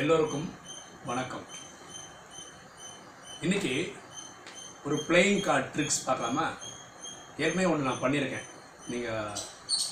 [0.00, 0.44] எல்லோருக்கும்
[1.08, 1.42] வணக்கம்.
[3.44, 3.72] இன்னைக்கு
[4.84, 6.44] ஒரு பிளேயிங் கார்டு ட்ரிக்ஸ் பார்க்கலாமா?
[7.42, 8.46] ஏற்கனவே ஒன்று நான் பண்ணியிருக்கேன்.
[8.92, 9.40] நீங்கள்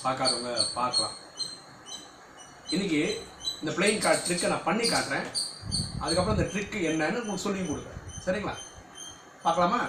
[0.05, 1.17] பார்க்காதவங்க பார்க்கலாம்.
[2.75, 3.01] இன்னைக்கு
[3.61, 5.27] இந்த பிளேயிங் கார்டு ட்ரிக்கை நான் பண்ணி காட்டுறேன்.
[6.03, 8.01] அதுக்கப்புறம் இந்த ட்ரிக்கு என்னன்னு உங்களுக்கு சொல்லி கொடுக்குறேன்.
[8.27, 8.55] சரிங்களா?
[9.43, 9.81] பார்க்கலாமா?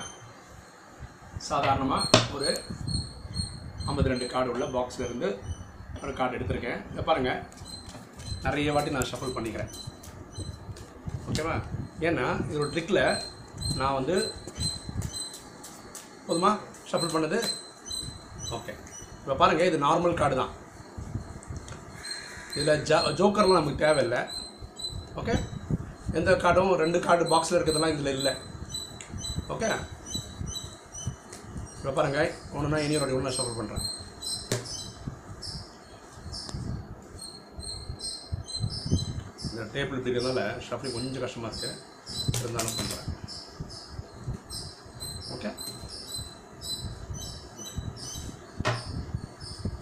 [1.49, 2.49] சாதாரணமாக ஒரு
[3.89, 5.29] ஐம்பத்தி ரெண்டு கார்டு உள்ள பாக்ஸில் இருந்து
[6.01, 6.83] ஒரு கார்டு எடுத்திருக்கேன்.
[6.91, 7.45] இதை பாருங்கள்
[8.47, 9.71] நிறைய வாட்டி நான் ஷஃபிள் பண்ணிக்கிறேன்.
[11.39, 11.57] ஓகேவா?
[12.07, 12.97] ஏன்னா இது ஒரு ட்ரிக்கில்
[13.79, 14.15] நான் வந்து
[16.25, 16.49] போதுமா?
[16.89, 17.37] ஷஃபிள் பண்ணது?
[18.57, 18.73] ஓகே.
[19.19, 20.51] இப்போ பாருங்கள் இது நார்மல் கார்டு தான்.
[22.55, 24.21] இதில் ஜா ஜோக்கர்லாம் நமக்கு தேவையில்லை.
[25.21, 25.35] ஓகே?
[26.19, 28.33] எந்த கார்டும் ரெண்டு கார்டு பாக்ஸில் இருக்கிறதெல்லாம் இதில் இல்லை.
[29.55, 29.69] ஓகே?
[31.77, 33.87] இப்போ பாருங்கள் ஒன்றுனா இனி ஒரு ஒன்று ஷஃபிள் பண்ணுறேன்
[39.59, 41.73] இந்த டேபிள் இப்படி இருக்கிறதுனால ஷஃபிங் கொஞ்சம் கஷ்டமாக இருக்குது
[42.41, 43.07] இருந்தாலும் பண்ணுறேன்
[45.35, 45.49] ஓகே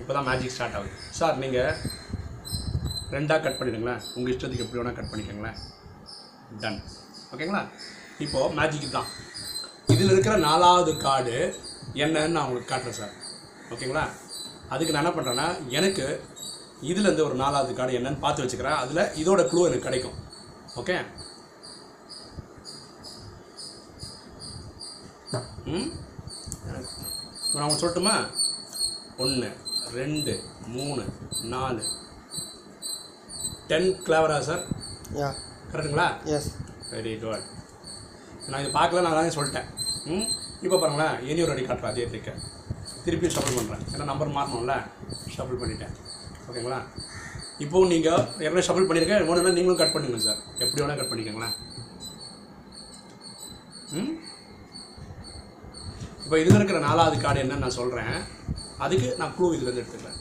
[0.02, 0.91] இப்போ தான் மேஜிக் ஸ்டார்ட் ஆகுது.
[1.17, 1.77] சார் நீங்கள்
[3.15, 4.02] ரெண்டாக கட் பண்ணிடுங்களேன்.
[4.15, 5.59] உங்கள் இஷ்டத்துக்கு எப்படி வேணால் கட் பண்ணிக்கோங்களேன்.
[6.63, 6.80] டன்
[7.31, 7.61] ஓகேங்களா
[8.25, 9.11] இப்போது மேஜிக் தான்.
[9.95, 11.37] இதில் இருக்கிற நாலாவது கார்டு
[12.05, 13.13] என்னன்னு நான் உங்களுக்கு காட்டுறேன் சார்
[13.73, 14.05] ஓகேங்களா
[14.73, 15.47] அதுக்கு நான் என்ன பண்ணுறேன்னா
[15.80, 16.07] எனக்கு
[16.81, 18.78] இதுலேருந்து ஒரு நாலாவது கார்டு என்னன்னு பார்த்து வச்சுக்கிறேன்.
[18.78, 20.17] அதில் இதோட க்ளூ எனக்கு கிடைக்கும்.
[20.75, 20.97] ஓகே
[25.66, 25.88] ம்?
[27.53, 28.16] நான் உங்களுக்கு சொல்லட்டுமா?
[29.17, 29.50] ஒன்று
[29.92, 30.33] ரெண்டு
[30.67, 31.03] மூணு
[31.44, 31.83] நாலு.
[33.67, 34.64] டென் கிளவரா சார்.
[35.72, 36.45] கரெக்டுங்களா Yes.
[36.92, 37.45] வெரி குட்
[38.48, 39.67] நான் இது பார்க்கல நான் தான் சொல்லிட்டேன்.
[40.05, 40.28] ம்?
[40.61, 42.33] இப்போ பாருங்களேன் இனி ஒரு அடி காட்டுறேன் அதே ட்ரிக்கை
[43.05, 44.75] திருப்பி ஷஃபிள் பண்ணுறேன் ஏன்னா நம்பர் மாறணும்ல.
[45.36, 45.94] ஷஃபிள் பண்ணிட்டேன்.
[46.49, 46.79] ஓகேங்களா?
[47.63, 49.27] இப்போ நீங்கள் ஏற்கனவே ஷஃபிள் பண்ணியிருக்கேன்.
[49.31, 51.55] ஒன்று நீங்களும் கட் பண்ணுங்கள் சார் எப்படி வேணால் கட் பண்ணிக்கோங்களேன்.
[53.97, 54.13] ம்?
[56.23, 58.15] இப்போ இதில் இருக்கிற நாலாவது கார்டு என்னன்னு நான் சொல்கிறேன்
[58.86, 60.17] அதுக்கு நான் க்ளூ இதுலேருந்து எடுத்துக்கிறேன்.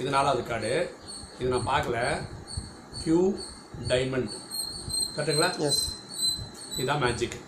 [0.00, 0.72] இது நாலாவது கார்டு
[1.38, 1.98] இது நான் பார்க்கல.
[3.02, 3.18] க்யூ
[3.90, 4.32] டைமண்ட்
[5.14, 5.82] கரெக்டுங்களா எஸ்
[6.78, 7.38] இதுதான் மேஜிக்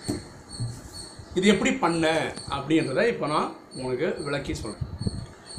[1.38, 2.06] இது எப்படி பண்ண
[2.56, 4.90] அப்படின்றத இப்போ நான் உங்களுக்கு விளக்கி சொல்கிறேன்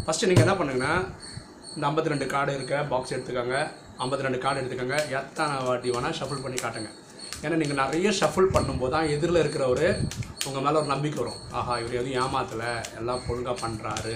[0.03, 0.93] ஃபஸ்ட்டு நீங்கள் என்ன பண்ணுங்கன்னா
[1.75, 3.55] இந்த ஐம்பத்தி ரெண்டு கார்டு இருக்க பாக்ஸ் எடுத்துக்கோங்க.
[4.03, 4.97] ஐம்பத்தி ரெண்டு கார்டு எடுத்துக்கோங்க.
[5.19, 6.89] எத்தனை வாட்டி வேணால் ஷஃபிள் பண்ணி காட்டுங்க.
[7.43, 9.87] ஏன்னா நீங்கள் நிறைய ஷஃபிள் பண்ணும்போது தான் எதிரில் இருக்கிற ஒரு
[10.47, 11.41] உங்கள் மேலே ஒரு நம்பிக்கை வரும்.
[11.59, 12.71] ஆஹா இவர் எதுவும் ஏமாத்தலை.
[12.99, 14.15] எல்லாம் ஒழுங்காக பண்ணுறாரு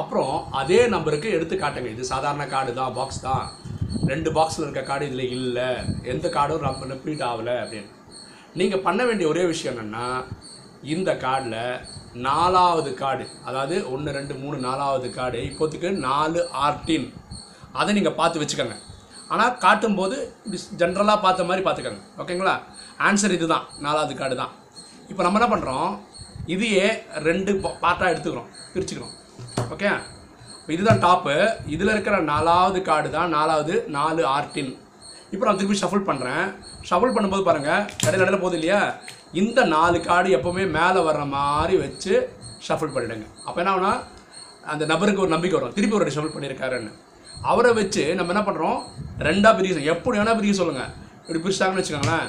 [0.00, 1.92] அப்புறம் அதே நம்பருக்கு எடுத்து காட்டுங்க.
[1.96, 3.46] இது சாதாரண கார்டு தான் பாக்ஸ் தான்.
[4.12, 5.70] ரெண்டு பாக்ஸில் இருக்க கார்டு இதில் இல்லை.
[6.14, 7.90] எந்த கார்டும் ரொம்ப ரிப்பீட் ஆகலை அப்படின்னு.
[8.58, 10.06] நீங்கள் பண்ண வேண்டிய ஒரே விஷயம் என்னென்னா
[10.94, 11.82] இந்த கார்டில்
[12.26, 17.06] நாலாவது கார்டு அதாவது ஒன்று ரெண்டு மூணு நாலாவது கார்டு இப்போத்துக்கு நாலு ஆர்டின்.
[17.80, 18.76] அதை நீங்கள் பார்த்து வச்சுக்கோங்க.
[19.32, 22.02] ஆனால் காட்டும்போது இப்படி ஜென்ரலாக பார்த்த மாதிரி பார்த்துக்கோங்க.
[22.22, 22.54] ஓகேங்களா?
[23.08, 23.66] ஆன்சர் இதுதான்.
[23.86, 24.54] நாலாவது கார்டு தான்.
[25.10, 25.90] இப்போ நம்ம என்ன பண்ணுறோம்
[26.54, 26.86] இதையே
[27.28, 27.52] ரெண்டு
[27.84, 28.50] பார்ட்டாக எடுத்துக்கிறோம்.
[28.74, 29.14] பிரிச்சுக்கிறோம்.
[29.74, 29.90] ஓகே?
[30.74, 31.36] இதுதான் டாப்பு
[31.74, 34.72] இதில் இருக்கிற நாலாவது கார்டு தான் நாலாவது நாலு ஆர்டின்.
[35.34, 36.46] இப்போ நான் திருப்பி ஷஃபிள் பண்ணுறேன்
[36.88, 38.80] ஷஃபிள் பண்ணும்போது பாருங்கள் இடையில இடையில போகுது இல்லையா?
[39.40, 42.14] இந்த நாலு கார்டு எப்போவுமே மேலே வர்ற மாதிரி வச்சு
[42.66, 43.92] ஷஃபிள் பண்ணிவிடுங்க அப்போ என்ன ஆகுனா
[44.72, 45.74] அந்த நபருக்கு ஒரு நம்பிக்கை வரும்.
[45.76, 46.90] திருப்பி ஒரு ஷஃபிள் பண்ணியிருக்காருன்னு.
[47.50, 48.80] அவரை வச்சு நம்ம என்ன பண்ணுறோம்
[49.28, 50.90] ரெண்டாக பிரிக்க எப்படி வேணால் பிரிக்க சொல்லுங்கள்
[51.22, 52.28] இப்படி பிரிச்சாங்கன்னு வச்சுக்கோங்களேன்.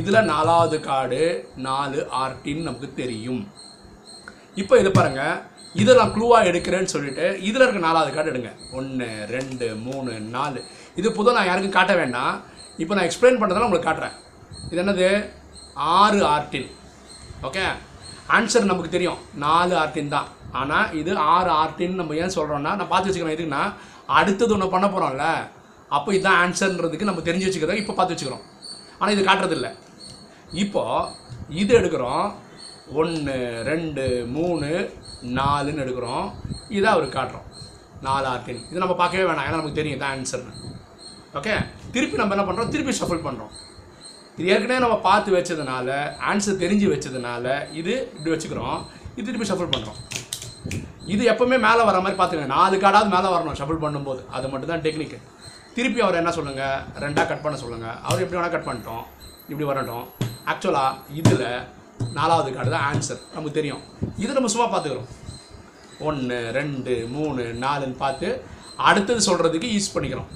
[0.00, 1.22] இதில் நாலாவது கார்டு
[1.68, 3.42] நாலு ஆர்டின்னு நமக்கு தெரியும்.
[4.62, 5.40] இப்போ இது பாருங்கள்
[5.80, 8.50] இதை நான் க்ளூவாக எடுக்கிறேன்னு சொல்லிட்டு இதில் இருக்க நாலாவது கார்டு எடுங்க.
[8.78, 10.60] ஒன்று ரெண்டு மூணு நாலு.
[11.00, 12.34] இது புதும் நான் யாருக்கும் காட்ட வேண்டாம்.
[12.82, 14.16] இப்போ நான் எக்ஸ்பிளைன் பண்ணுறதுனால உங்களுக்கு காட்டுறேன்.
[14.70, 15.08] இது என்னது?
[15.98, 16.68] ஆறு ஆர்டின்
[17.48, 17.64] ஓகே
[18.36, 19.20] ஆன்சர் நமக்கு தெரியும்.
[19.44, 20.28] நாலு ஆர்டின் தான்.
[20.60, 23.64] ஆனால் இது ஆறு ஆர்டின்னு நம்ம ஏன் சொல்கிறோன்னா நான் பார்த்து வச்சுக்கிறேன் எதுக்குன்னா
[24.18, 25.26] அடுத்தது ஒன்று பண்ண போகிறோம்ல
[25.96, 28.44] அப்போ இதுதான் ஆன்சர்ன்றதுக்கு நம்ம தெரிஞ்சு வச்சுக்கிறோம் இப்போ பார்த்து வச்சுக்கிறோம்.
[28.98, 29.68] ஆனால் இது காட்டுறதில்ல.
[30.62, 31.08] இப்போது
[31.62, 32.26] இது எடுக்கிறோம்.
[33.00, 33.36] ஒன்று
[33.70, 34.04] ரெண்டு
[34.36, 34.68] மூணு
[35.38, 36.26] நாலுன்னு எடுக்கிறோம்.
[36.78, 37.48] இதை அவர் காட்டுறோம்.
[38.06, 39.46] நாலு ஆர்டின் இது நம்ம பார்க்கவே வேணாம்.
[39.48, 40.54] ஏன்னா நமக்கு தெரியும் இதான் ஆன்சர்னு
[41.38, 41.52] ஓகே
[41.92, 43.52] திருப்பி நம்ம என்ன பண்ணுறோம் திருப்பி ஷஃபிள் பண்ணுறோம்
[44.38, 45.88] இது ஏற்கனவே நம்ம பார்த்து வச்சதுனால
[46.30, 47.44] ஆன்சர் தெரிஞ்சு வச்சதுனால
[47.80, 48.78] இது இப்படி வச்சுக்கிறோம்.
[49.16, 49.98] இது திருப்பி ஷஃபிள் பண்ணுறோம்
[51.14, 52.52] இது எப்போவுமே மேலே வர மாதிரி பார்த்துக்கங்க.
[52.56, 54.20] நாலு கார்டாவது மேலே வரணும் ஷஃபிள் பண்ணும்போது.
[54.36, 55.18] அது மட்டும் தான் டெக்னிக்கு
[55.76, 59.04] திருப்பி அவர் என்ன சொல்லுங்கள் ரெண்டாக கட் பண்ண சொல்லுங்கள் அவர் எப்படி வேணால் கட் பண்ணிட்டோம்.
[59.50, 60.06] இப்படி வரட்டும்.
[60.52, 61.48] ஆக்சுவலாக இதில்
[62.18, 63.82] நாலாவது கார்டு தான் ஆன்சர் நமக்கு தெரியும்.
[64.24, 65.10] இது நம்ம சும்மா பார்த்துக்கிறோம்.
[66.08, 68.28] ஒன்று ரெண்டு மூணு நாலுன்னு பார்த்து
[68.90, 70.30] அடுத்தது சொல்கிறதுக்கு யூஸ் பண்ணிக்கிறோம்.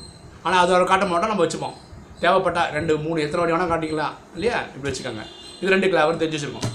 [0.47, 1.77] ஆனால் அது அவர் காட்ட மாட்டோம் நம்ம வச்சுப்போம்.
[2.23, 4.59] தேவைப்பட்டா ரெண்டு மூணு எத்தனை வாட்டி வேணால் காட்டிக்கலாம் இல்லையா?
[4.75, 5.25] இப்படி வச்சுக்கோங்க.
[5.61, 6.69] இது ரெண்டு கிளாவர் தெரிஞ்சு வச்சுருக்கோம்.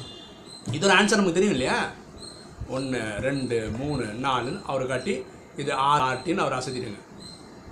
[0.75, 1.77] இது ஒரு ஆன்சர் நமக்கு தெரியும் இல்லையா?
[2.75, 5.13] ஒன்று ரெண்டு மூணு நாலுன்னு அவர் காட்டி
[5.61, 6.99] இது ஆறு ஆட்டின்னு அவர் அசத்திடுங்க.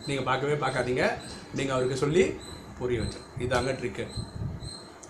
[0.08, 1.04] நீங்கள் பார்க்கவே பார்க்காதீங்க.
[1.58, 2.24] நீங்கள் அவருக்கு சொல்லி
[2.80, 4.06] புரிய வச்சோம் இதாங்க ட்ரிக்கு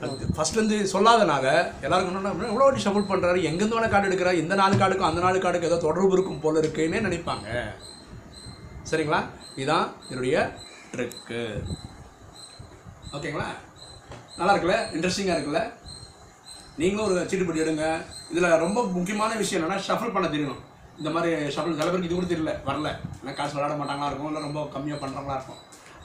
[0.04, 1.46] அது ஃபஸ்ட்லேருந்து சொல்லாதனால
[1.86, 5.38] எல்லாருக்கும் என்ன எவ்வளோ வாட்டி ஷஃபிள் பண்ணுறாரு எங்கேருந்து வேணால் கார்டு எடுக்கிறார் இந்த நாலு கார்டுக்கும் அந்த நாலு
[5.44, 7.48] கார்டுக்கு ஏதோ தொடர்பு இருக்கும் போல இருக்குன்னே நினைப்பாங்க.
[8.92, 9.20] சரிங்களா?
[9.60, 10.36] இதுதான் என்னுடைய
[10.94, 11.42] ட்ரிக்கு
[13.16, 13.50] ஓகேங்களா
[14.40, 14.78] நல்லா இருக்குல்ல?
[14.96, 15.62] இன்ட்ரெஸ்டிங்காக இருக்குல்ல?
[16.82, 17.86] நீங்களும் ஒரு சீட்டுப்படி எடுங்க.
[18.32, 20.62] இதில் ரொம்ப முக்கியமான விஷயம் என்னென்னா ஷஃபிள் பண்ண தெரியணும்.
[21.00, 22.90] இந்த மாதிரி ஷஃபிள் சில பேருக்கு இது கூட தெரியல வரல.
[23.20, 25.60] ஏன்னா காசு விளையாட மாட்டாங்களா இருக்கும் இல்லை ரொம்ப கம்மியாக பண்ணுறவங்களா இருக்கும்.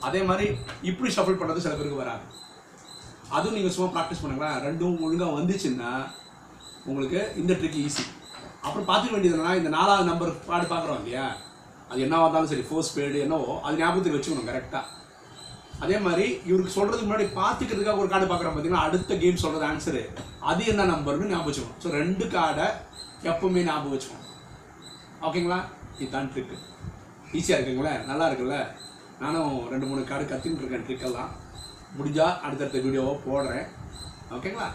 [0.07, 0.47] அதே மாதிரி
[0.89, 2.25] இப்படி ஷஃபிள் பண்ணுறது சில பேருக்கு வராது.
[3.35, 4.59] அதுவும் நீங்கள் சும்மா ப்ராக்டிஸ் பண்ணுங்களேன்.
[4.67, 5.91] ரெண்டும் ஒழுங்காக வந்துச்சுன்னா
[6.89, 8.05] உங்களுக்கு இந்த ட்ரிக் ஈஸி
[8.65, 11.25] அப்புறம் பார்த்துக்க வேண்டியது என்னன்னா இந்த நாலாவது நம்பர் பாடு பார்க்குறோம் இல்லையா?
[11.89, 14.93] அது என்னவா இருந்தாலும் சரி ஃபோர்ஸ் ஸ்பேடு என்னவோ அது ஞாபகத்துக்கு வச்சுக்கணும் கரெக்டாக
[15.83, 20.03] அதே மாதிரி இவருக்கு சொல்கிறதுக்கு முன்னாடி பார்த்துக்கிறதுக்காக ஒரு கார்டு பார்க்குறோம் பார்த்தீங்கன்னா அடுத்த கேம் சொல்கிறது ஆன்சரு
[20.49, 21.79] அது என்ன நம்பர்னு ஞாபகம் வச்சுக்கணும்.
[21.83, 22.67] ஸோ ரெண்டு கார்டை
[23.31, 24.29] எப்பவுமே ஞாபகம் வச்சுக்கணும்.
[25.27, 25.59] ஓகேங்களா
[26.01, 26.55] இதுதான் ட்ரிக்கு
[27.37, 27.93] ஈஸியாக இருக்குங்களே?
[28.09, 28.57] நல்லா இருக்குல்ல?
[29.23, 31.31] நானும் ரெண்டு மூணு கார்டு கற்றுன்னு இருக்கேன் ட்ரிக்கெல்லாம்
[31.97, 33.67] முடிஞ்சால் அடுத்தடுத்த வீடியோவை போடுறேன்.
[34.35, 34.67] ஓகேங்களா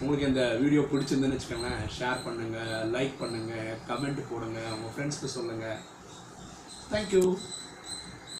[0.00, 1.82] உங்களுக்கு இந்த வீடியோ பிடிச்சிருந்துன்னு வச்சுக்கோங்களேன்.
[1.96, 5.78] ஷேர் பண்ணுங்கள் லைக் பண்ணுங்கள் கமெண்ட் போடுங்க உங்கள் ஃப்ரெண்ட்ஸ்க்கு சொல்லுங்கள்
[6.88, 7.38] thank you